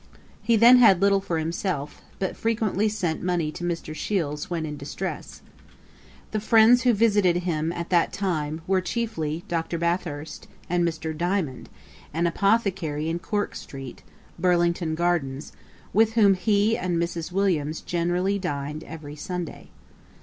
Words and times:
He 0.41 0.57
had 0.57 0.79
then 0.79 0.99
little 0.99 1.21
for 1.21 1.37
himself, 1.37 2.01
but 2.17 2.35
frequently 2.35 2.89
sent 2.89 3.21
money 3.21 3.51
to 3.51 3.63
Mr. 3.63 3.93
Shiels 3.93 4.49
when 4.49 4.65
in 4.65 4.75
distress. 4.75 5.43
The 6.31 6.39
friends 6.39 6.81
who 6.81 6.93
visited 6.93 7.43
him 7.43 7.71
at 7.71 7.91
that 7.91 8.11
time, 8.11 8.61
were 8.65 8.81
chiefly 8.81 9.43
Dr. 9.47 9.77
Bathurst, 9.77 10.47
and 10.67 10.83
Mr. 10.83 11.15
Diamond, 11.15 11.69
an 12.15 12.25
apothecary 12.25 13.09
in 13.09 13.19
Cork 13.19 13.53
street, 13.55 14.01
Burlington 14.39 14.95
gardens, 14.95 15.51
with 15.93 16.13
whom 16.13 16.33
he 16.33 16.75
and 16.75 16.97
Mrs. 16.97 17.31
Williams 17.31 17.79
generally 17.79 18.39
dined 18.39 18.83
every 18.85 19.15
Sunday. 19.15 19.69